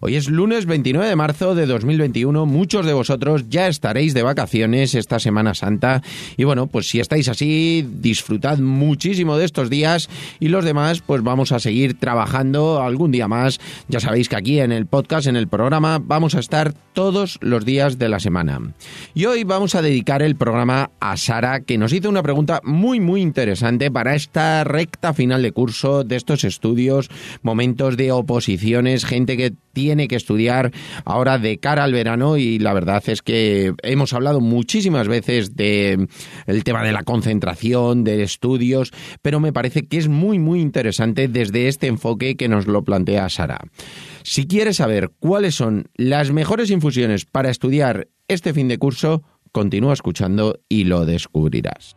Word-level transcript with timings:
Hoy 0.00 0.16
es 0.16 0.28
lunes 0.28 0.66
29 0.66 1.08
de 1.08 1.16
marzo 1.16 1.54
de 1.54 1.66
2021. 1.66 2.46
Muchos 2.46 2.86
de 2.86 2.92
vosotros 2.92 3.48
ya 3.48 3.68
estaréis 3.68 4.14
de 4.14 4.22
vacaciones 4.22 4.94
esta 4.94 5.18
Semana 5.18 5.54
Santa. 5.54 6.02
Y 6.36 6.44
bueno, 6.44 6.66
pues 6.66 6.88
si 6.88 7.00
estáis 7.00 7.28
así, 7.28 7.86
disfrutad 7.88 8.58
muchísimo 8.58 9.36
de 9.36 9.44
estos 9.44 9.70
días. 9.70 10.08
Y 10.40 10.48
los 10.48 10.64
demás, 10.64 11.00
pues 11.00 11.22
vamos 11.22 11.52
a 11.52 11.60
seguir 11.60 11.98
trabajando 11.98 12.82
algún 12.82 13.12
día 13.12 13.28
más. 13.28 13.60
Ya 13.88 14.00
sabéis 14.00 14.28
que 14.28 14.36
aquí 14.36 14.60
en 14.60 14.72
el 14.72 14.86
podcast, 14.86 15.26
en 15.26 15.36
el 15.36 15.48
programa, 15.48 15.98
vamos 16.02 16.34
a 16.34 16.40
estar 16.40 16.74
todos 16.92 17.38
los 17.40 17.64
días 17.64 17.98
de 17.98 18.08
la 18.08 18.20
semana. 18.20 18.60
Y 19.14 19.26
hoy 19.26 19.44
vamos 19.44 19.74
a 19.74 19.82
dedicar 19.82 20.22
el 20.22 20.36
programa 20.36 20.90
a 21.00 21.16
Sara, 21.16 21.60
que 21.60 21.78
nos 21.78 21.92
hizo 21.92 22.08
una 22.08 22.22
pregunta 22.22 22.60
muy, 22.64 23.00
muy 23.00 23.20
interesante 23.20 23.90
para 23.90 24.14
esta 24.14 24.64
recta 24.64 25.12
final 25.14 25.42
de 25.42 25.52
curso 25.52 26.04
de 26.04 26.16
estos 26.16 26.44
estudios, 26.44 27.10
momentos 27.42 27.96
de 27.96 28.12
oposiciones, 28.12 29.04
gente 29.04 29.36
que 29.36 29.54
tiene 29.74 30.08
que 30.08 30.16
estudiar 30.16 30.72
ahora 31.04 31.38
de 31.38 31.58
cara 31.58 31.84
al 31.84 31.92
verano 31.92 32.38
y 32.38 32.58
la 32.58 32.72
verdad 32.72 33.02
es 33.06 33.20
que 33.20 33.74
hemos 33.82 34.14
hablado 34.14 34.40
muchísimas 34.40 35.08
veces 35.08 35.54
de 35.54 36.08
el 36.46 36.64
tema 36.64 36.82
de 36.82 36.92
la 36.92 37.02
concentración, 37.02 38.04
de 38.04 38.22
estudios, 38.22 38.92
pero 39.20 39.40
me 39.40 39.52
parece 39.52 39.86
que 39.86 39.98
es 39.98 40.08
muy 40.08 40.38
muy 40.38 40.60
interesante 40.60 41.28
desde 41.28 41.68
este 41.68 41.88
enfoque 41.88 42.36
que 42.36 42.48
nos 42.48 42.66
lo 42.66 42.82
plantea 42.82 43.28
Sara. 43.28 43.60
Si 44.22 44.46
quieres 44.46 44.76
saber 44.76 45.10
cuáles 45.18 45.54
son 45.56 45.88
las 45.94 46.32
mejores 46.32 46.70
infusiones 46.70 47.26
para 47.26 47.50
estudiar 47.50 48.08
este 48.28 48.54
fin 48.54 48.68
de 48.68 48.78
curso, 48.78 49.22
continúa 49.52 49.92
escuchando 49.92 50.60
y 50.68 50.84
lo 50.84 51.04
descubrirás. 51.04 51.96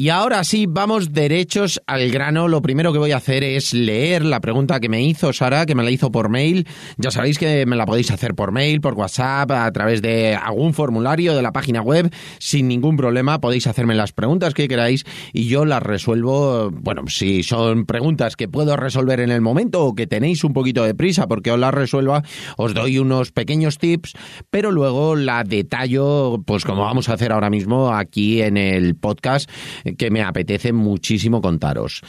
Y 0.00 0.10
ahora 0.10 0.44
sí, 0.44 0.66
vamos 0.68 1.12
derechos 1.12 1.82
al 1.88 2.08
grano. 2.12 2.46
Lo 2.46 2.62
primero 2.62 2.92
que 2.92 3.00
voy 3.00 3.10
a 3.10 3.16
hacer 3.16 3.42
es 3.42 3.74
leer 3.74 4.24
la 4.24 4.38
pregunta 4.38 4.78
que 4.78 4.88
me 4.88 5.02
hizo 5.02 5.32
Sara, 5.32 5.66
que 5.66 5.74
me 5.74 5.82
la 5.82 5.90
hizo 5.90 6.12
por 6.12 6.28
mail. 6.28 6.68
Ya 6.98 7.10
sabéis 7.10 7.36
que 7.36 7.66
me 7.66 7.74
la 7.74 7.84
podéis 7.84 8.12
hacer 8.12 8.36
por 8.36 8.52
mail, 8.52 8.80
por 8.80 8.94
WhatsApp, 8.94 9.50
a 9.50 9.72
través 9.72 10.00
de 10.00 10.36
algún 10.36 10.72
formulario 10.72 11.34
de 11.34 11.42
la 11.42 11.50
página 11.50 11.82
web, 11.82 12.14
sin 12.38 12.68
ningún 12.68 12.96
problema. 12.96 13.40
Podéis 13.40 13.66
hacerme 13.66 13.96
las 13.96 14.12
preguntas 14.12 14.54
que 14.54 14.68
queráis 14.68 15.04
y 15.32 15.48
yo 15.48 15.64
las 15.64 15.82
resuelvo. 15.82 16.70
Bueno, 16.70 17.08
si 17.08 17.42
son 17.42 17.84
preguntas 17.84 18.36
que 18.36 18.46
puedo 18.46 18.76
resolver 18.76 19.18
en 19.18 19.32
el 19.32 19.40
momento 19.40 19.84
o 19.84 19.96
que 19.96 20.06
tenéis 20.06 20.44
un 20.44 20.52
poquito 20.52 20.84
de 20.84 20.94
prisa 20.94 21.26
porque 21.26 21.50
os 21.50 21.58
las 21.58 21.74
resuelva, 21.74 22.22
os 22.56 22.72
doy 22.72 23.00
unos 23.00 23.32
pequeños 23.32 23.78
tips, 23.78 24.12
pero 24.48 24.70
luego 24.70 25.16
la 25.16 25.42
detallo, 25.42 26.40
pues 26.46 26.64
como 26.64 26.82
vamos 26.82 27.08
a 27.08 27.14
hacer 27.14 27.32
ahora 27.32 27.50
mismo 27.50 27.92
aquí 27.92 28.42
en 28.42 28.56
el 28.56 28.94
podcast 28.94 29.50
que 29.96 30.10
me 30.10 30.22
apetece 30.22 30.72
muchísimo 30.72 31.40
contaros. 31.40 32.02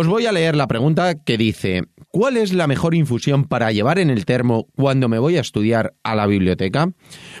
Os 0.00 0.06
voy 0.06 0.26
a 0.26 0.32
leer 0.32 0.54
la 0.54 0.68
pregunta 0.68 1.16
que 1.16 1.36
dice, 1.36 1.82
¿cuál 2.12 2.36
es 2.36 2.52
la 2.52 2.68
mejor 2.68 2.94
infusión 2.94 3.42
para 3.42 3.72
llevar 3.72 3.98
en 3.98 4.10
el 4.10 4.26
termo 4.26 4.68
cuando 4.76 5.08
me 5.08 5.18
voy 5.18 5.36
a 5.36 5.40
estudiar 5.40 5.94
a 6.04 6.14
la 6.14 6.28
biblioteca? 6.28 6.92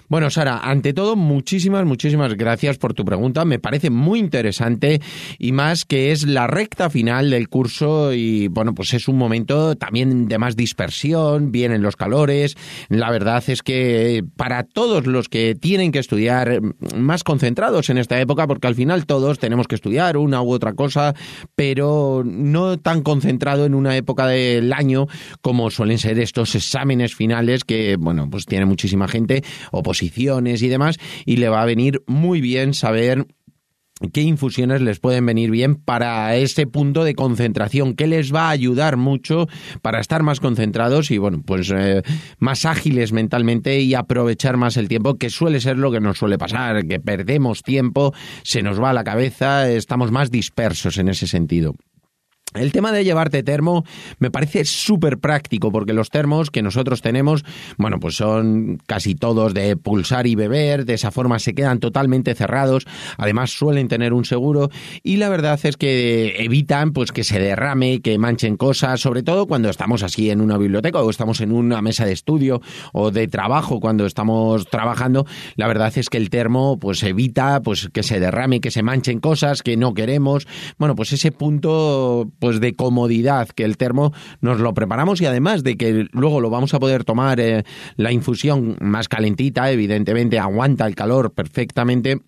Bueno, 0.08 0.28
Sara, 0.28 0.58
ante 0.58 0.92
todo, 0.92 1.14
muchísimas, 1.14 1.84
muchísimas 1.84 2.34
gracias 2.34 2.76
por 2.76 2.94
tu 2.94 3.04
pregunta. 3.04 3.44
Me 3.44 3.60
parece 3.60 3.90
muy 3.90 4.18
interesante 4.18 5.00
y 5.38 5.52
más 5.52 5.84
que 5.84 6.10
es 6.10 6.26
la 6.26 6.48
recta 6.48 6.90
final 6.90 7.30
del 7.30 7.48
curso 7.48 8.12
y 8.12 8.48
bueno, 8.48 8.74
pues 8.74 8.92
es 8.92 9.06
un 9.06 9.18
momento 9.18 9.76
también 9.76 10.26
de 10.26 10.38
más 10.38 10.56
dispersión, 10.56 11.52
vienen 11.52 11.80
los 11.80 11.94
calores. 11.94 12.56
La 12.88 13.12
verdad 13.12 13.44
es 13.46 13.62
que 13.62 14.24
para 14.36 14.64
todos 14.64 15.06
los 15.06 15.28
que 15.28 15.54
tienen 15.54 15.92
que 15.92 16.00
estudiar 16.00 16.60
más 16.96 17.22
concentrados 17.22 17.88
en 17.88 17.98
esta 17.98 18.20
época, 18.20 18.48
porque 18.48 18.66
al 18.66 18.74
final 18.74 19.06
todos 19.06 19.38
tenemos 19.38 19.68
que 19.68 19.76
estudiar 19.76 20.16
una 20.16 20.42
u 20.42 20.50
otra 20.50 20.72
cosa, 20.72 21.14
pero 21.54 22.24
no 22.52 22.78
tan 22.78 23.02
concentrado 23.02 23.66
en 23.66 23.74
una 23.74 23.96
época 23.96 24.26
del 24.26 24.72
año 24.72 25.06
como 25.40 25.70
suelen 25.70 25.98
ser 25.98 26.18
estos 26.18 26.54
exámenes 26.54 27.14
finales 27.14 27.64
que, 27.64 27.96
bueno, 27.96 28.28
pues 28.30 28.46
tiene 28.46 28.66
muchísima 28.66 29.08
gente, 29.08 29.42
oposiciones 29.70 30.62
y 30.62 30.68
demás, 30.68 30.98
y 31.24 31.36
le 31.36 31.48
va 31.48 31.62
a 31.62 31.66
venir 31.66 32.02
muy 32.06 32.40
bien 32.40 32.74
saber 32.74 33.26
qué 34.12 34.22
infusiones 34.22 34.80
les 34.80 35.00
pueden 35.00 35.26
venir 35.26 35.50
bien 35.50 35.76
para 35.76 36.36
ese 36.36 36.66
punto 36.66 37.04
de 37.04 37.14
concentración, 37.14 37.94
que 37.94 38.06
les 38.06 38.32
va 38.34 38.48
a 38.48 38.50
ayudar 38.50 38.96
mucho 38.96 39.48
para 39.82 40.00
estar 40.00 40.22
más 40.22 40.40
concentrados 40.40 41.10
y, 41.10 41.18
bueno, 41.18 41.42
pues 41.44 41.72
eh, 41.74 42.02
más 42.38 42.64
ágiles 42.64 43.12
mentalmente 43.12 43.80
y 43.80 43.94
aprovechar 43.94 44.56
más 44.56 44.76
el 44.76 44.88
tiempo, 44.88 45.16
que 45.16 45.30
suele 45.30 45.60
ser 45.60 45.78
lo 45.78 45.90
que 45.90 46.00
nos 46.00 46.18
suele 46.18 46.38
pasar, 46.38 46.86
que 46.86 47.00
perdemos 47.00 47.62
tiempo, 47.62 48.14
se 48.42 48.62
nos 48.62 48.80
va 48.80 48.90
a 48.90 48.94
la 48.94 49.04
cabeza, 49.04 49.68
estamos 49.70 50.12
más 50.12 50.30
dispersos 50.30 50.98
en 50.98 51.08
ese 51.08 51.26
sentido. 51.26 51.74
El 52.54 52.72
tema 52.72 52.92
de 52.92 53.04
llevarte 53.04 53.42
termo 53.42 53.84
me 54.18 54.30
parece 54.30 54.64
súper 54.64 55.18
práctico 55.18 55.70
porque 55.70 55.92
los 55.92 56.08
termos 56.08 56.50
que 56.50 56.62
nosotros 56.62 57.02
tenemos, 57.02 57.44
bueno, 57.76 58.00
pues 58.00 58.16
son 58.16 58.78
casi 58.86 59.14
todos 59.14 59.52
de 59.52 59.76
pulsar 59.76 60.26
y 60.26 60.34
beber, 60.34 60.86
de 60.86 60.94
esa 60.94 61.10
forma 61.10 61.38
se 61.40 61.54
quedan 61.54 61.78
totalmente 61.78 62.34
cerrados, 62.34 62.86
además 63.18 63.50
suelen 63.50 63.88
tener 63.88 64.14
un 64.14 64.24
seguro 64.24 64.70
y 65.02 65.16
la 65.16 65.28
verdad 65.28 65.60
es 65.62 65.76
que 65.76 66.36
evitan 66.42 66.92
pues 66.92 67.12
que 67.12 67.22
se 67.22 67.38
derrame, 67.38 68.00
que 68.00 68.18
manchen 68.18 68.56
cosas, 68.56 69.00
sobre 69.00 69.22
todo 69.22 69.46
cuando 69.46 69.68
estamos 69.68 70.02
así 70.02 70.30
en 70.30 70.40
una 70.40 70.56
biblioteca 70.56 71.02
o 71.02 71.10
estamos 71.10 71.42
en 71.42 71.52
una 71.52 71.82
mesa 71.82 72.06
de 72.06 72.12
estudio 72.12 72.62
o 72.94 73.10
de 73.10 73.28
trabajo 73.28 73.78
cuando 73.78 74.06
estamos 74.06 74.66
trabajando, 74.68 75.26
la 75.56 75.68
verdad 75.68 75.92
es 75.96 76.08
que 76.08 76.16
el 76.16 76.30
termo 76.30 76.78
pues 76.78 77.02
evita 77.02 77.60
pues 77.62 77.90
que 77.92 78.02
se 78.02 78.20
derrame, 78.20 78.60
que 78.62 78.70
se 78.70 78.82
manchen 78.82 79.20
cosas 79.20 79.62
que 79.62 79.76
no 79.76 79.92
queremos. 79.92 80.46
Bueno, 80.78 80.94
pues 80.94 81.12
ese 81.12 81.30
punto 81.30 82.30
pues 82.38 82.60
de 82.60 82.74
comodidad 82.74 83.48
que 83.48 83.64
el 83.64 83.76
termo 83.76 84.12
nos 84.40 84.60
lo 84.60 84.74
preparamos 84.74 85.20
y 85.20 85.26
además 85.26 85.64
de 85.64 85.76
que 85.76 86.06
luego 86.12 86.40
lo 86.40 86.50
vamos 86.50 86.74
a 86.74 86.80
poder 86.80 87.04
tomar 87.04 87.40
eh, 87.40 87.64
la 87.96 88.12
infusión 88.12 88.76
más 88.80 89.08
calentita, 89.08 89.70
evidentemente 89.70 90.38
aguanta 90.38 90.86
el 90.86 90.94
calor 90.94 91.32
perfectamente 91.32 92.20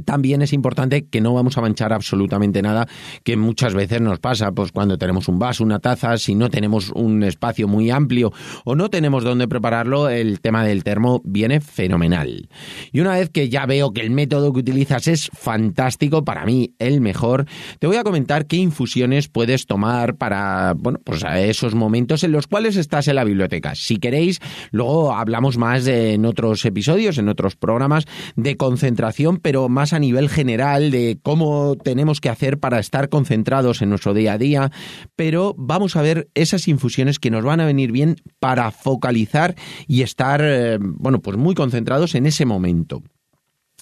también 0.00 0.42
es 0.42 0.52
importante 0.52 1.06
que 1.06 1.20
no 1.20 1.34
vamos 1.34 1.58
a 1.58 1.60
manchar 1.60 1.92
absolutamente 1.92 2.62
nada, 2.62 2.88
que 3.24 3.36
muchas 3.36 3.74
veces 3.74 4.00
nos 4.00 4.18
pasa, 4.18 4.52
pues 4.52 4.72
cuando 4.72 4.98
tenemos 4.98 5.28
un 5.28 5.38
vaso, 5.38 5.64
una 5.64 5.78
taza, 5.78 6.16
si 6.18 6.34
no 6.34 6.50
tenemos 6.50 6.90
un 6.90 7.22
espacio 7.22 7.68
muy 7.68 7.90
amplio 7.90 8.32
o 8.64 8.74
no 8.74 8.88
tenemos 8.88 9.24
dónde 9.24 9.48
prepararlo, 9.48 10.08
el 10.08 10.40
tema 10.40 10.64
del 10.64 10.84
termo 10.84 11.20
viene 11.24 11.60
fenomenal. 11.60 12.48
Y 12.92 13.00
una 13.00 13.12
vez 13.12 13.30
que 13.30 13.48
ya 13.48 13.66
veo 13.66 13.92
que 13.92 14.00
el 14.00 14.10
método 14.10 14.52
que 14.52 14.60
utilizas 14.60 15.08
es 15.08 15.30
fantástico, 15.32 16.24
para 16.24 16.44
mí 16.44 16.74
el 16.78 17.00
mejor, 17.00 17.46
te 17.78 17.86
voy 17.86 17.96
a 17.96 18.04
comentar 18.04 18.46
qué 18.46 18.56
infusiones 18.56 19.28
puedes 19.28 19.66
tomar 19.66 20.16
para, 20.16 20.74
bueno, 20.76 21.00
pues 21.04 21.24
a 21.24 21.40
esos 21.40 21.74
momentos 21.74 22.24
en 22.24 22.32
los 22.32 22.46
cuales 22.46 22.76
estás 22.76 23.08
en 23.08 23.16
la 23.16 23.24
biblioteca. 23.24 23.74
Si 23.74 23.96
queréis, 23.96 24.40
luego 24.70 25.12
hablamos 25.12 25.58
más 25.58 25.86
en 25.86 26.24
otros 26.24 26.64
episodios, 26.64 27.18
en 27.18 27.28
otros 27.28 27.56
programas 27.56 28.06
de 28.36 28.56
concentración, 28.56 29.38
pero 29.38 29.68
más 29.68 29.81
más 29.82 29.92
a 29.92 29.98
nivel 29.98 30.28
general 30.28 30.92
de 30.92 31.18
cómo 31.24 31.74
tenemos 31.74 32.20
que 32.20 32.28
hacer 32.28 32.60
para 32.60 32.78
estar 32.78 33.08
concentrados 33.08 33.82
en 33.82 33.88
nuestro 33.88 34.14
día 34.14 34.34
a 34.34 34.38
día, 34.38 34.70
pero 35.16 35.56
vamos 35.58 35.96
a 35.96 36.02
ver 36.02 36.28
esas 36.34 36.68
infusiones 36.68 37.18
que 37.18 37.32
nos 37.32 37.42
van 37.42 37.58
a 37.58 37.66
venir 37.66 37.90
bien 37.90 38.14
para 38.38 38.70
focalizar 38.70 39.56
y 39.88 40.02
estar, 40.02 40.40
eh, 40.40 40.78
bueno, 40.80 41.20
pues 41.20 41.36
muy 41.36 41.56
concentrados 41.56 42.14
en 42.14 42.26
ese 42.26 42.44
momento. 42.44 43.02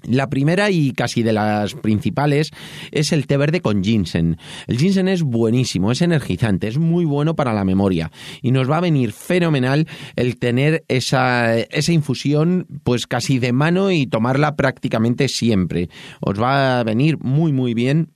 La 0.04 0.28
primera 0.30 0.70
y 0.70 0.92
casi 0.92 1.22
de 1.22 1.32
las 1.32 1.74
principales 1.74 2.50
es 2.90 3.12
el 3.12 3.26
té 3.26 3.36
verde 3.36 3.60
con 3.60 3.82
ginseng. 3.82 4.36
El 4.66 4.78
ginseng 4.78 5.08
es 5.08 5.22
buenísimo, 5.22 5.92
es 5.92 6.02
energizante, 6.02 6.68
es 6.68 6.78
muy 6.78 7.04
bueno 7.04 7.36
para 7.36 7.52
la 7.52 7.64
memoria 7.64 8.10
y 8.42 8.52
nos 8.52 8.70
va 8.70 8.78
a 8.78 8.80
venir 8.80 9.12
fenomenal 9.12 9.86
el 10.16 10.38
tener 10.38 10.84
esa, 10.88 11.58
esa 11.58 11.92
infusión 11.92 12.66
pues 12.84 13.06
casi 13.06 13.38
de 13.38 13.52
mano 13.52 13.90
y 13.90 14.06
tomarla 14.06 14.56
prácticamente 14.56 15.28
siempre. 15.28 15.88
Os 16.20 16.40
va 16.40 16.80
a 16.80 16.84
venir 16.84 17.18
muy 17.18 17.52
muy 17.52 17.74
bien 17.74 18.12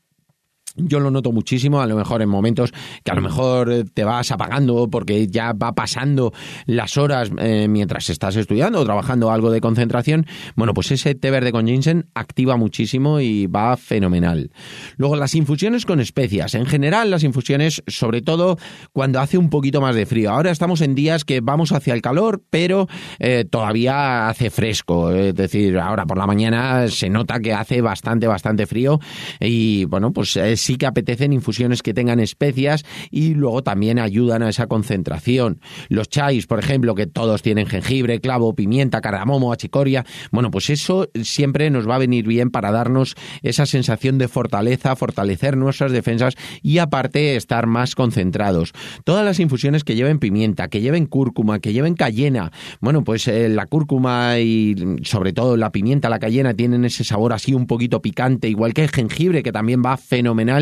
yo 0.76 1.00
lo 1.00 1.10
noto 1.10 1.32
muchísimo, 1.32 1.80
a 1.80 1.86
lo 1.86 1.96
mejor 1.96 2.22
en 2.22 2.28
momentos 2.28 2.72
que 3.02 3.10
a 3.10 3.14
lo 3.14 3.22
mejor 3.22 3.84
te 3.94 4.04
vas 4.04 4.30
apagando 4.32 4.88
porque 4.90 5.26
ya 5.28 5.52
va 5.52 5.72
pasando 5.72 6.32
las 6.66 6.96
horas 6.96 7.30
eh, 7.38 7.68
mientras 7.68 8.10
estás 8.10 8.36
estudiando 8.36 8.80
o 8.80 8.84
trabajando 8.84 9.30
algo 9.30 9.50
de 9.50 9.60
concentración. 9.60 10.26
Bueno, 10.56 10.74
pues 10.74 10.90
ese 10.90 11.14
té 11.14 11.30
verde 11.30 11.52
con 11.52 11.66
ginseng 11.66 12.06
activa 12.14 12.56
muchísimo 12.56 13.20
y 13.20 13.46
va 13.46 13.76
fenomenal. 13.76 14.50
Luego 14.96 15.16
las 15.16 15.34
infusiones 15.34 15.86
con 15.86 16.00
especias. 16.00 16.54
En 16.54 16.66
general 16.66 17.10
las 17.10 17.22
infusiones, 17.22 17.82
sobre 17.86 18.22
todo 18.22 18.58
cuando 18.92 19.20
hace 19.20 19.38
un 19.38 19.50
poquito 19.50 19.80
más 19.80 19.94
de 19.94 20.06
frío. 20.06 20.30
Ahora 20.30 20.50
estamos 20.50 20.80
en 20.80 20.94
días 20.94 21.24
que 21.24 21.40
vamos 21.40 21.72
hacia 21.72 21.94
el 21.94 22.02
calor, 22.02 22.42
pero 22.50 22.88
eh, 23.20 23.44
todavía 23.48 24.28
hace 24.28 24.50
fresco. 24.50 25.12
Es 25.12 25.34
decir, 25.34 25.78
ahora 25.78 26.04
por 26.04 26.18
la 26.18 26.26
mañana 26.26 26.88
se 26.88 27.08
nota 27.08 27.38
que 27.38 27.52
hace 27.52 27.80
bastante, 27.80 28.26
bastante 28.26 28.66
frío 28.66 28.98
y 29.38 29.84
bueno, 29.84 30.12
pues 30.12 30.36
es 30.36 30.63
sí 30.64 30.76
que 30.76 30.86
apetecen 30.86 31.32
infusiones 31.32 31.82
que 31.82 31.92
tengan 31.92 32.20
especias 32.20 32.84
y 33.10 33.34
luego 33.34 33.62
también 33.62 33.98
ayudan 33.98 34.42
a 34.42 34.48
esa 34.48 34.66
concentración. 34.66 35.60
Los 35.88 36.08
chais, 36.08 36.46
por 36.46 36.58
ejemplo, 36.58 36.94
que 36.94 37.06
todos 37.06 37.42
tienen 37.42 37.66
jengibre, 37.66 38.20
clavo, 38.20 38.54
pimienta, 38.54 39.00
cardamomo, 39.00 39.52
achicoria, 39.52 40.06
bueno, 40.30 40.50
pues 40.50 40.70
eso 40.70 41.08
siempre 41.22 41.70
nos 41.70 41.88
va 41.88 41.96
a 41.96 41.98
venir 41.98 42.26
bien 42.26 42.50
para 42.50 42.72
darnos 42.72 43.14
esa 43.42 43.66
sensación 43.66 44.16
de 44.16 44.28
fortaleza, 44.28 44.96
fortalecer 44.96 45.56
nuestras 45.56 45.92
defensas 45.92 46.34
y 46.62 46.78
aparte 46.78 47.36
estar 47.36 47.66
más 47.66 47.94
concentrados. 47.94 48.72
Todas 49.04 49.24
las 49.24 49.40
infusiones 49.40 49.84
que 49.84 49.96
lleven 49.96 50.18
pimienta, 50.18 50.68
que 50.68 50.80
lleven 50.80 51.06
cúrcuma, 51.06 51.58
que 51.58 51.72
lleven 51.72 51.94
cayena, 51.94 52.52
bueno, 52.80 53.04
pues 53.04 53.28
eh, 53.28 53.50
la 53.50 53.66
cúrcuma 53.66 54.38
y 54.38 54.74
sobre 55.02 55.34
todo 55.34 55.58
la 55.58 55.72
pimienta, 55.72 56.08
la 56.08 56.18
cayena 56.18 56.54
tienen 56.54 56.86
ese 56.86 57.04
sabor 57.04 57.34
así 57.34 57.52
un 57.52 57.66
poquito 57.66 58.00
picante, 58.00 58.48
igual 58.48 58.72
que 58.72 58.84
el 58.84 58.90
jengibre 58.90 59.42
que 59.42 59.52
también 59.52 59.82
va 59.84 59.98
fenomenal 59.98 60.53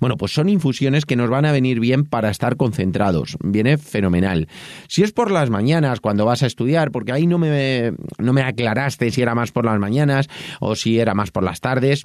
bueno, 0.00 0.16
pues 0.16 0.32
son 0.32 0.48
infusiones 0.48 1.04
que 1.04 1.16
nos 1.16 1.30
van 1.30 1.44
a 1.44 1.52
venir 1.52 1.80
bien 1.80 2.04
para 2.04 2.30
estar 2.30 2.56
concentrados. 2.56 3.36
Viene 3.42 3.78
fenomenal. 3.78 4.48
Si 4.88 5.02
es 5.02 5.12
por 5.12 5.30
las 5.30 5.50
mañanas, 5.50 6.00
cuando 6.00 6.24
vas 6.24 6.42
a 6.42 6.46
estudiar, 6.46 6.90
porque 6.90 7.12
ahí 7.12 7.26
no 7.26 7.38
me, 7.38 7.92
no 8.18 8.32
me 8.32 8.42
aclaraste 8.42 9.10
si 9.10 9.22
era 9.22 9.34
más 9.34 9.52
por 9.52 9.64
las 9.64 9.78
mañanas 9.78 10.28
o 10.60 10.76
si 10.76 10.98
era 10.98 11.14
más 11.14 11.30
por 11.30 11.44
las 11.44 11.60
tardes, 11.60 12.04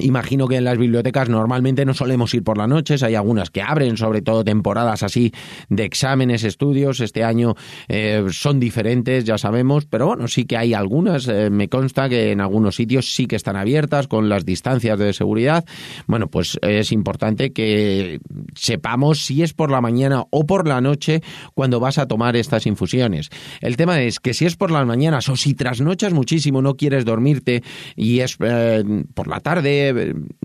Imagino 0.00 0.48
que 0.48 0.56
en 0.56 0.64
las 0.64 0.78
bibliotecas 0.78 1.28
normalmente 1.28 1.84
no 1.84 1.94
solemos 1.94 2.32
ir 2.34 2.42
por 2.42 2.58
las 2.58 2.68
noches, 2.68 3.02
hay 3.02 3.14
algunas 3.14 3.50
que 3.50 3.62
abren, 3.62 3.96
sobre 3.96 4.22
todo 4.22 4.44
temporadas 4.44 5.02
así 5.02 5.32
de 5.68 5.84
exámenes, 5.84 6.44
estudios. 6.44 7.00
Este 7.00 7.24
año 7.24 7.54
eh, 7.88 8.24
son 8.30 8.60
diferentes, 8.60 9.24
ya 9.24 9.38
sabemos, 9.38 9.86
pero 9.86 10.06
bueno, 10.08 10.28
sí 10.28 10.44
que 10.44 10.56
hay 10.56 10.74
algunas. 10.74 11.28
Eh, 11.28 11.50
me 11.50 11.68
consta 11.68 12.08
que 12.08 12.32
en 12.32 12.40
algunos 12.40 12.76
sitios 12.76 13.14
sí 13.14 13.26
que 13.26 13.36
están 13.36 13.56
abiertas 13.56 14.08
con 14.08 14.28
las 14.28 14.44
distancias 14.44 14.98
de 14.98 15.12
seguridad. 15.12 15.64
Bueno, 16.06 16.28
pues 16.28 16.58
es 16.62 16.92
importante 16.92 17.52
que 17.52 18.20
sepamos 18.54 19.24
si 19.24 19.42
es 19.42 19.52
por 19.52 19.70
la 19.70 19.80
mañana 19.80 20.24
o 20.30 20.46
por 20.46 20.66
la 20.66 20.80
noche 20.80 21.22
cuando 21.54 21.80
vas 21.80 21.98
a 21.98 22.06
tomar 22.06 22.36
estas 22.36 22.66
infusiones. 22.66 23.30
El 23.60 23.76
tema 23.76 24.00
es 24.02 24.20
que 24.20 24.34
si 24.34 24.46
es 24.46 24.56
por 24.56 24.70
las 24.70 24.86
mañanas 24.86 25.28
o 25.28 25.36
si 25.36 25.54
trasnochas 25.54 26.12
muchísimo, 26.12 26.62
no 26.62 26.74
quieres 26.74 27.04
dormirte 27.04 27.62
y 27.96 28.20
es 28.20 28.36
eh, 28.40 28.84
por 29.14 29.28
la 29.28 29.40
tarde, 29.40 29.89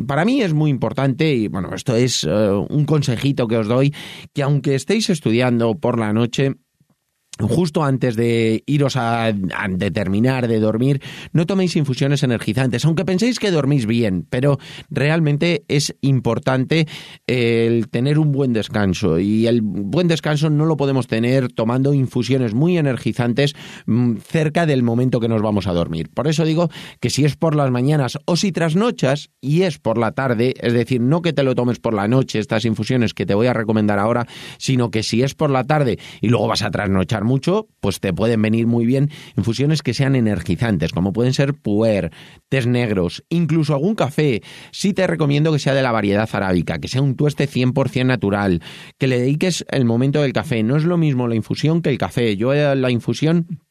para 0.07 0.25
mí 0.25 0.41
es 0.41 0.53
muy 0.53 0.69
importante 0.69 1.33
y 1.33 1.47
bueno, 1.47 1.73
esto 1.73 1.95
es 1.95 2.23
eh, 2.23 2.49
un 2.69 2.85
consejito 2.85 3.47
que 3.47 3.57
os 3.57 3.67
doy, 3.67 3.93
que 4.33 4.43
aunque 4.43 4.75
estéis 4.75 5.09
estudiando 5.09 5.75
por 5.75 5.99
la 5.99 6.13
noche, 6.13 6.55
justo 7.39 7.83
antes 7.83 8.15
de 8.15 8.63
iros 8.65 8.95
a, 8.95 9.33
determinar 9.69 10.47
de 10.47 10.59
dormir, 10.59 11.01
no 11.33 11.45
toméis 11.45 11.75
infusiones 11.75 12.23
energizantes, 12.23 12.85
aunque 12.85 13.05
penséis 13.05 13.39
que 13.39 13.51
dormís 13.51 13.85
bien, 13.85 14.25
pero 14.29 14.57
realmente 14.89 15.65
es 15.67 15.95
importante 16.01 16.87
el 17.27 17.89
tener 17.89 18.19
un 18.19 18.31
buen 18.31 18.53
descanso 18.53 19.19
y 19.19 19.47
el 19.47 19.61
buen 19.61 20.07
descanso 20.07 20.49
no 20.49 20.65
lo 20.65 20.77
podemos 20.77 21.07
tener 21.07 21.51
tomando 21.51 21.93
infusiones 21.93 22.53
muy 22.53 22.77
energizantes 22.77 23.53
mm, 23.85 24.17
cerca 24.17 24.65
del 24.65 24.83
momento 24.83 25.19
que 25.19 25.27
nos 25.27 25.41
vamos 25.41 25.67
a 25.67 25.73
dormir. 25.73 26.09
Por 26.13 26.27
eso 26.27 26.45
digo 26.45 26.69
que 27.01 27.09
si 27.09 27.25
es 27.25 27.35
por 27.35 27.55
las 27.55 27.71
mañanas 27.71 28.17
o 28.25 28.37
si 28.37 28.51
trasnochas 28.51 29.29
y 29.41 29.63
es 29.63 29.77
por 29.79 29.97
la 29.97 30.13
tarde, 30.13 30.53
es 30.61 30.73
decir, 30.73 31.01
no 31.01 31.21
que 31.21 31.33
te 31.33 31.43
lo 31.43 31.55
tomes 31.55 31.79
por 31.79 31.93
la 31.93 32.07
noche 32.07 32.39
estas 32.39 32.63
infusiones 32.63 33.13
que 33.13 33.25
te 33.25 33.33
voy 33.33 33.47
a 33.47 33.53
recomendar 33.53 33.99
ahora, 33.99 34.25
sino 34.57 34.89
que 34.89 35.03
si 35.03 35.21
es 35.21 35.35
por 35.35 35.49
la 35.49 35.65
tarde 35.65 35.99
y 36.21 36.29
luego 36.29 36.47
vas 36.47 36.61
a 36.61 36.71
trasnochar 36.71 37.24
mucho, 37.25 37.67
pues 37.79 37.99
te 37.99 38.13
pueden 38.13 38.41
venir 38.41 38.67
muy 38.67 38.85
bien 38.85 39.09
infusiones 39.35 39.81
que 39.81 39.93
sean 39.93 40.15
energizantes, 40.15 40.91
como 40.91 41.13
pueden 41.13 41.33
ser 41.33 41.53
puer, 41.53 42.11
tés 42.49 42.67
negros, 42.67 43.23
incluso 43.29 43.73
algún 43.73 43.95
café. 43.95 44.41
Sí 44.71 44.93
te 44.93 45.07
recomiendo 45.07 45.51
que 45.51 45.59
sea 45.59 45.73
de 45.73 45.83
la 45.83 45.91
variedad 45.91 46.29
arábica, 46.31 46.79
que 46.79 46.87
sea 46.87 47.01
un 47.01 47.15
tueste 47.15 47.49
100% 47.49 48.05
natural, 48.05 48.61
que 48.97 49.07
le 49.07 49.19
dediques 49.19 49.65
el 49.69 49.85
momento 49.85 50.21
del 50.21 50.33
café. 50.33 50.63
No 50.63 50.77
es 50.77 50.85
lo 50.85 50.97
mismo 50.97 51.27
la 51.27 51.35
infusión 51.35 51.81
que 51.81 51.89
el 51.89 51.97
café. 51.97 52.37
Yo 52.37 52.53
eh, 52.53 52.75
la 52.75 52.91
infusión 52.91 53.64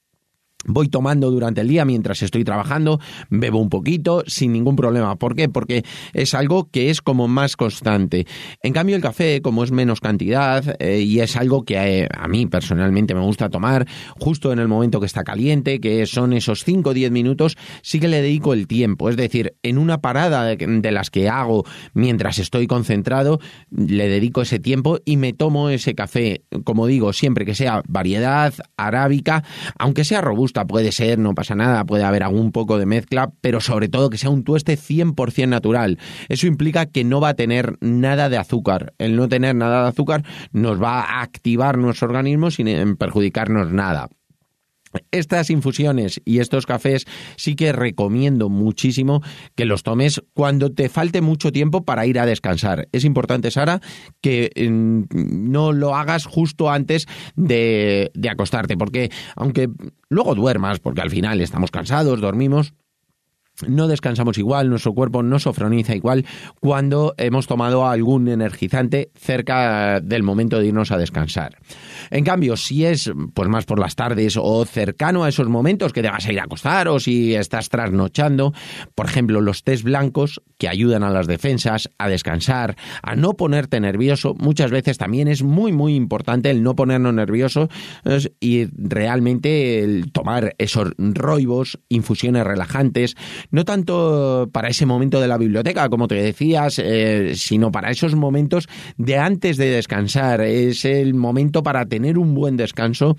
voy 0.66 0.88
tomando 0.88 1.30
durante 1.30 1.60
el 1.60 1.68
día 1.68 1.84
mientras 1.84 2.22
estoy 2.22 2.44
trabajando, 2.44 3.00
bebo 3.30 3.58
un 3.58 3.68
poquito 3.68 4.22
sin 4.26 4.52
ningún 4.52 4.76
problema. 4.76 5.16
¿Por 5.16 5.34
qué? 5.34 5.48
Porque 5.48 5.84
es 6.12 6.34
algo 6.34 6.68
que 6.70 6.90
es 6.90 7.02
como 7.02 7.28
más 7.28 7.56
constante. 7.56 8.26
En 8.62 8.72
cambio 8.72 8.96
el 8.96 9.02
café, 9.02 9.40
como 9.42 9.64
es 9.64 9.72
menos 9.72 10.00
cantidad 10.00 10.76
eh, 10.80 11.00
y 11.00 11.20
es 11.20 11.36
algo 11.36 11.64
que 11.64 11.74
eh, 11.76 12.08
a, 12.12 12.28
mí 12.28 12.46
personalmente 12.46 13.14
me 13.14 13.20
gusta 13.20 13.48
tomar 13.48 13.86
justo 14.18 14.52
en 14.52 14.58
el 14.58 14.68
momento 14.68 15.00
que 15.00 15.06
está 15.06 15.24
caliente, 15.24 15.80
que 15.80 16.06
son 16.06 16.32
esos 16.32 16.64
5 16.64 16.90
o 16.90 16.94
10 16.94 17.10
minutos, 17.10 17.56
sí 17.82 18.00
que 18.00 18.08
le 18.08 18.22
dedico 18.22 18.52
el 18.52 18.66
tiempo. 18.66 19.10
Es 19.10 19.16
decir, 19.16 19.54
en 19.62 19.78
una 19.78 20.00
parada 20.00 20.44
de 20.44 20.92
las 20.92 21.10
que 21.10 21.28
hago 21.28 21.64
mientras 21.92 22.38
estoy 22.38 22.66
concentrado, 22.66 23.40
le 23.70 24.08
dedico 24.08 24.42
ese 24.42 24.58
tiempo 24.58 24.98
y 25.04 25.16
me 25.16 25.32
tomo 25.32 25.68
ese 25.68 25.94
café, 25.94 26.42
como 26.64 26.86
digo, 26.86 27.12
siempre 27.12 27.44
que 27.44 27.54
sea 27.54 27.82
variedad 27.88 28.54
arábica, 28.76 29.44
aunque 29.78 30.04
sea 30.04 30.20
robusto 30.20 30.53
puede 30.64 30.92
ser, 30.92 31.18
no 31.18 31.34
pasa 31.34 31.56
nada, 31.56 31.84
puede 31.84 32.04
haber 32.04 32.22
algún 32.22 32.52
poco 32.52 32.78
de 32.78 32.86
mezcla, 32.86 33.32
pero 33.40 33.60
sobre 33.60 33.88
todo 33.88 34.10
que 34.10 34.18
sea 34.18 34.30
un 34.30 34.44
tueste 34.44 34.78
100% 34.78 35.48
natural. 35.48 35.98
Eso 36.28 36.46
implica 36.46 36.86
que 36.86 37.02
no 37.02 37.20
va 37.20 37.30
a 37.30 37.34
tener 37.34 37.76
nada 37.80 38.28
de 38.28 38.38
azúcar. 38.38 38.94
El 38.98 39.16
no 39.16 39.28
tener 39.28 39.56
nada 39.56 39.82
de 39.82 39.88
azúcar 39.88 40.22
nos 40.52 40.80
va 40.80 41.00
a 41.00 41.22
activar 41.22 41.78
nuestro 41.78 42.06
organismo 42.06 42.52
sin 42.52 42.96
perjudicarnos 42.96 43.72
nada. 43.72 44.08
Estas 45.10 45.50
infusiones 45.50 46.20
y 46.24 46.38
estos 46.38 46.66
cafés 46.66 47.06
sí 47.36 47.56
que 47.56 47.72
recomiendo 47.72 48.48
muchísimo 48.48 49.22
que 49.54 49.64
los 49.64 49.82
tomes 49.82 50.22
cuando 50.32 50.72
te 50.72 50.88
falte 50.88 51.20
mucho 51.20 51.52
tiempo 51.52 51.84
para 51.84 52.06
ir 52.06 52.18
a 52.18 52.26
descansar. 52.26 52.88
Es 52.92 53.04
importante, 53.04 53.50
Sara, 53.50 53.80
que 54.20 54.50
mm, 54.68 55.50
no 55.50 55.72
lo 55.72 55.94
hagas 55.94 56.26
justo 56.26 56.70
antes 56.70 57.06
de, 57.36 58.10
de 58.14 58.28
acostarte, 58.28 58.76
porque 58.76 59.10
aunque 59.36 59.68
luego 60.08 60.34
duermas, 60.34 60.80
porque 60.80 61.00
al 61.00 61.10
final 61.10 61.40
estamos 61.40 61.70
cansados, 61.70 62.20
dormimos, 62.20 62.74
no 63.66 63.86
descansamos 63.86 64.36
igual, 64.38 64.68
nuestro 64.68 64.94
cuerpo 64.94 65.22
no 65.22 65.38
sofroniza 65.38 65.94
igual 65.94 66.26
cuando 66.60 67.14
hemos 67.18 67.46
tomado 67.46 67.86
algún 67.86 68.28
energizante 68.28 69.10
cerca 69.14 70.00
del 70.00 70.22
momento 70.22 70.58
de 70.58 70.66
irnos 70.66 70.90
a 70.90 70.98
descansar. 70.98 71.58
En 72.10 72.24
cambio, 72.24 72.56
si 72.56 72.84
es 72.84 73.12
pues 73.32 73.48
más 73.48 73.64
por 73.64 73.78
las 73.78 73.94
tardes 73.94 74.36
o 74.40 74.64
cercano 74.64 75.24
a 75.24 75.28
esos 75.28 75.48
momentos 75.48 75.92
que 75.92 76.02
te 76.02 76.10
vas 76.10 76.26
a 76.26 76.32
ir 76.32 76.40
a 76.40 76.44
acostar 76.44 76.88
o 76.88 76.98
si 76.98 77.34
estás 77.34 77.68
trasnochando, 77.68 78.52
por 78.94 79.06
ejemplo, 79.06 79.40
los 79.40 79.62
test 79.62 79.84
blancos 79.84 80.42
que 80.58 80.68
ayudan 80.68 81.04
a 81.04 81.10
las 81.10 81.26
defensas, 81.26 81.90
a 81.98 82.08
descansar, 82.08 82.76
a 83.02 83.14
no 83.14 83.34
ponerte 83.34 83.80
nervioso, 83.80 84.34
muchas 84.34 84.70
veces 84.70 84.98
también 84.98 85.28
es 85.28 85.42
muy 85.42 85.72
muy 85.72 85.94
importante 85.94 86.50
el 86.50 86.62
no 86.62 86.74
ponernos 86.74 87.14
nerviosos 87.14 87.68
y 88.40 88.66
realmente 88.76 89.80
el 89.80 90.10
tomar 90.12 90.54
esos 90.58 90.92
roibos, 90.98 91.78
infusiones 91.88 92.44
relajantes, 92.44 93.16
no 93.50 93.64
tanto 93.64 94.48
para 94.52 94.68
ese 94.68 94.86
momento 94.86 95.20
de 95.20 95.28
la 95.28 95.38
biblioteca, 95.38 95.88
como 95.88 96.08
te 96.08 96.16
decías, 96.16 96.78
eh, 96.78 97.32
sino 97.36 97.70
para 97.70 97.90
esos 97.90 98.14
momentos 98.14 98.68
de 98.96 99.18
antes 99.18 99.56
de 99.56 99.70
descansar. 99.70 100.40
Es 100.42 100.84
el 100.84 101.14
momento 101.14 101.62
para 101.62 101.86
tener 101.86 102.18
un 102.18 102.34
buen 102.34 102.56
descanso 102.56 103.16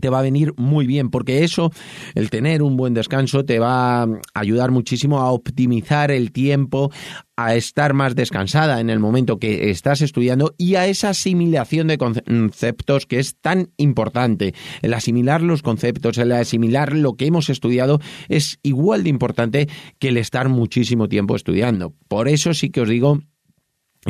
te 0.00 0.08
va 0.10 0.18
a 0.18 0.22
venir 0.22 0.52
muy 0.56 0.86
bien, 0.86 1.10
porque 1.10 1.44
eso, 1.44 1.72
el 2.14 2.30
tener 2.30 2.62
un 2.62 2.76
buen 2.76 2.94
descanso, 2.94 3.44
te 3.44 3.58
va 3.58 4.02
a 4.02 4.08
ayudar 4.34 4.70
muchísimo 4.70 5.20
a 5.20 5.30
optimizar 5.30 6.10
el 6.10 6.32
tiempo, 6.32 6.90
a 7.36 7.54
estar 7.54 7.94
más 7.94 8.14
descansada 8.14 8.80
en 8.80 8.90
el 8.90 8.98
momento 8.98 9.38
que 9.38 9.70
estás 9.70 10.02
estudiando 10.02 10.54
y 10.58 10.74
a 10.74 10.86
esa 10.86 11.10
asimilación 11.10 11.86
de 11.86 11.98
conceptos 11.98 13.06
que 13.06 13.18
es 13.18 13.36
tan 13.40 13.70
importante. 13.76 14.54
El 14.82 14.92
asimilar 14.92 15.42
los 15.42 15.62
conceptos, 15.62 16.18
el 16.18 16.32
asimilar 16.32 16.92
lo 16.92 17.14
que 17.14 17.26
hemos 17.26 17.48
estudiado 17.48 18.00
es 18.28 18.58
igual 18.62 19.04
de 19.04 19.10
importante 19.10 19.68
que 19.98 20.08
el 20.08 20.16
estar 20.16 20.48
muchísimo 20.48 21.08
tiempo 21.08 21.36
estudiando. 21.36 21.94
Por 22.08 22.28
eso 22.28 22.54
sí 22.54 22.70
que 22.70 22.80
os 22.80 22.88
digo 22.88 23.20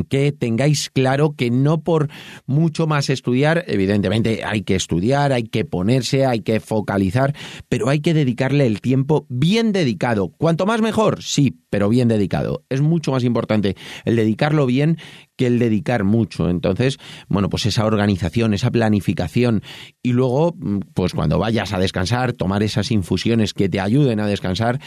que 0.08 0.32
tengáis 0.32 0.90
claro 0.90 1.34
que 1.36 1.50
no 1.50 1.82
por 1.82 2.08
mucho 2.46 2.86
más 2.86 3.10
estudiar, 3.10 3.64
evidentemente 3.66 4.44
hay 4.44 4.62
que 4.62 4.74
estudiar, 4.74 5.32
hay 5.32 5.44
que 5.44 5.64
ponerse, 5.64 6.26
hay 6.26 6.40
que 6.40 6.60
focalizar, 6.60 7.34
pero 7.68 7.88
hay 7.88 8.00
que 8.00 8.14
dedicarle 8.14 8.66
el 8.66 8.80
tiempo 8.80 9.26
bien 9.28 9.72
dedicado. 9.72 10.28
Cuanto 10.28 10.66
más 10.66 10.82
mejor, 10.82 11.22
sí, 11.22 11.58
pero 11.70 11.88
bien 11.88 12.08
dedicado. 12.08 12.64
Es 12.68 12.80
mucho 12.80 13.12
más 13.12 13.24
importante 13.24 13.76
el 14.04 14.16
dedicarlo 14.16 14.66
bien 14.66 14.98
que 15.38 15.46
el 15.46 15.58
dedicar 15.58 16.04
mucho. 16.04 16.50
Entonces, 16.50 16.98
bueno, 17.28 17.48
pues 17.48 17.64
esa 17.64 17.86
organización, 17.86 18.52
esa 18.52 18.70
planificación 18.70 19.62
y 20.02 20.12
luego, 20.12 20.54
pues 20.92 21.14
cuando 21.14 21.38
vayas 21.38 21.72
a 21.72 21.78
descansar, 21.78 22.34
tomar 22.34 22.62
esas 22.62 22.90
infusiones 22.90 23.54
que 23.54 23.68
te 23.68 23.80
ayuden 23.80 24.20
a 24.20 24.26
descansar, 24.26 24.80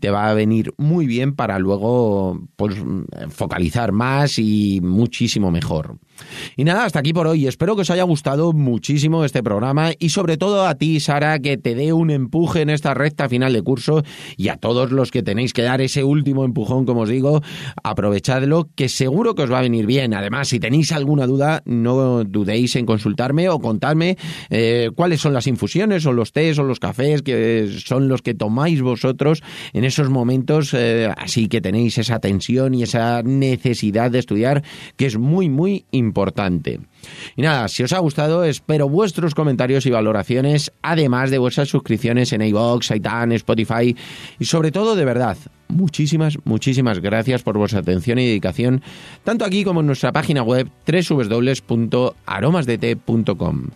te 0.00 0.10
va 0.10 0.30
a 0.30 0.34
venir 0.34 0.72
muy 0.78 1.06
bien 1.06 1.34
para 1.34 1.58
luego, 1.58 2.40
pues, 2.56 2.76
focalizar 3.30 3.92
más 3.92 4.38
y 4.38 4.80
muchísimo 4.80 5.50
mejor. 5.50 5.98
Y 6.56 6.64
nada, 6.64 6.84
hasta 6.84 7.00
aquí 7.00 7.12
por 7.12 7.26
hoy. 7.26 7.46
Espero 7.46 7.74
que 7.74 7.82
os 7.82 7.90
haya 7.90 8.04
gustado 8.04 8.52
muchísimo 8.52 9.24
este 9.24 9.42
programa 9.42 9.90
y 9.98 10.10
sobre 10.10 10.36
todo 10.36 10.66
a 10.66 10.76
ti, 10.76 11.00
Sara, 11.00 11.40
que 11.40 11.58
te 11.58 11.74
dé 11.74 11.92
un 11.92 12.10
empuje 12.10 12.62
en 12.62 12.70
esta 12.70 12.94
recta 12.94 13.28
final 13.28 13.52
de 13.52 13.62
curso 13.62 14.02
y 14.36 14.48
a 14.48 14.56
todos 14.56 14.92
los 14.92 15.10
que 15.10 15.22
tenéis 15.22 15.52
que 15.52 15.62
dar 15.62 15.80
ese 15.80 16.04
último 16.04 16.44
empujón, 16.44 16.86
como 16.86 17.02
os 17.02 17.08
digo, 17.08 17.42
aprovechadlo, 17.82 18.68
que 18.76 18.88
seguro 18.88 19.34
que 19.34 19.42
os 19.42 19.52
va 19.52 19.58
a 19.58 19.62
venir 19.62 19.84
bien. 19.84 19.95
Además, 20.00 20.48
si 20.48 20.60
tenéis 20.60 20.92
alguna 20.92 21.26
duda, 21.26 21.62
no 21.64 22.24
dudéis 22.24 22.76
en 22.76 22.86
consultarme 22.86 23.48
o 23.48 23.58
contarme 23.58 24.16
eh, 24.50 24.90
cuáles 24.94 25.20
son 25.20 25.32
las 25.32 25.46
infusiones 25.46 26.04
o 26.06 26.12
los 26.12 26.32
tés 26.32 26.58
o 26.58 26.64
los 26.64 26.80
cafés 26.80 27.22
que 27.22 27.68
son 27.84 28.08
los 28.08 28.22
que 28.22 28.34
tomáis 28.34 28.82
vosotros 28.82 29.42
en 29.72 29.84
esos 29.84 30.10
momentos 30.10 30.74
eh, 30.74 31.08
así 31.16 31.48
que 31.48 31.60
tenéis 31.60 31.98
esa 31.98 32.18
tensión 32.18 32.74
y 32.74 32.82
esa 32.82 33.22
necesidad 33.22 34.10
de 34.10 34.18
estudiar 34.18 34.62
que 34.96 35.06
es 35.06 35.18
muy, 35.18 35.48
muy 35.48 35.84
importante 35.92 36.16
importante. 36.16 36.80
Y 37.36 37.42
nada, 37.42 37.68
si 37.68 37.82
os 37.82 37.92
ha 37.92 37.98
gustado, 37.98 38.44
espero 38.44 38.88
vuestros 38.88 39.34
comentarios 39.34 39.86
y 39.86 39.90
valoraciones, 39.90 40.72
además 40.82 41.30
de 41.30 41.38
vuestras 41.38 41.68
suscripciones 41.68 42.32
en 42.32 42.42
iVoox, 42.42 42.90
iTunes, 42.92 43.36
Spotify 43.36 43.94
y 44.38 44.44
sobre 44.46 44.72
todo, 44.72 44.96
de 44.96 45.04
verdad, 45.04 45.36
muchísimas, 45.68 46.38
muchísimas 46.44 47.00
gracias 47.00 47.42
por 47.42 47.58
vuestra 47.58 47.80
atención 47.80 48.18
y 48.18 48.26
dedicación, 48.26 48.82
tanto 49.24 49.44
aquí 49.44 49.64
como 49.64 49.80
en 49.80 49.86
nuestra 49.86 50.12
página 50.12 50.42
web 50.42 50.70
www.aromasdt.com. 50.86 53.66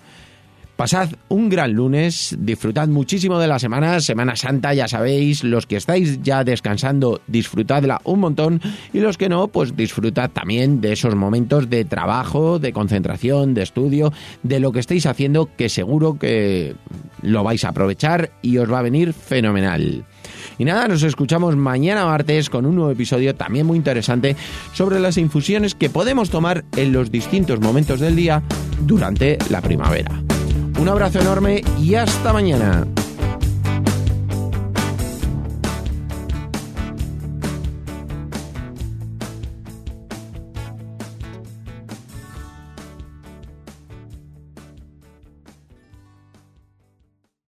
Pasad 0.81 1.11
un 1.29 1.51
gran 1.51 1.75
lunes, 1.75 2.35
disfrutad 2.41 2.89
muchísimo 2.89 3.39
de 3.39 3.47
la 3.47 3.59
semana, 3.59 4.01
Semana 4.01 4.35
Santa, 4.35 4.73
ya 4.73 4.89
sabéis, 4.89 5.45
los 5.45 5.67
que 5.67 5.77
estáis 5.77 6.23
ya 6.23 6.43
descansando, 6.43 7.21
disfrutadla 7.27 8.01
un 8.05 8.21
montón 8.21 8.63
y 8.95 9.01
los 9.01 9.19
que 9.19 9.29
no, 9.29 9.49
pues 9.49 9.77
disfrutad 9.77 10.31
también 10.31 10.81
de 10.81 10.93
esos 10.93 11.15
momentos 11.15 11.69
de 11.69 11.85
trabajo, 11.85 12.59
de 12.59 12.73
concentración, 12.73 13.53
de 13.53 13.61
estudio, 13.61 14.11
de 14.43 14.59
lo 14.59 14.73
que 14.73 14.81
estéis 14.81 15.05
haciendo, 15.05 15.51
que 15.55 15.69
seguro 15.69 16.19
que 16.19 16.75
lo 17.21 17.45
vais 17.45 17.63
a 17.65 17.69
aprovechar 17.69 18.31
y 18.41 18.57
os 18.57 18.73
va 18.73 18.79
a 18.79 18.83
venir 18.83 19.13
fenomenal. 19.13 20.07
Y 20.61 20.67
nada, 20.67 20.87
nos 20.89 21.03
escuchamos 21.05 21.57
mañana 21.57 22.05
martes 22.05 22.51
con 22.51 22.67
un 22.67 22.75
nuevo 22.75 22.91
episodio 22.91 23.35
también 23.35 23.67
muy 23.67 23.79
interesante 23.79 24.37
sobre 24.75 25.01
las 25.01 25.17
infusiones 25.17 25.75
que 25.75 25.89
podemos 25.89 26.29
tomar 26.29 26.67
en 26.77 26.93
los 26.93 27.11
distintos 27.11 27.61
momentos 27.61 27.99
del 27.99 28.15
día 28.15 28.43
durante 28.83 29.39
la 29.49 29.63
primavera. 29.63 30.23
Un 30.79 30.87
abrazo 30.91 31.19
enorme 31.19 31.65
y 31.81 31.95
hasta 31.95 32.35
mañana. 32.35 32.87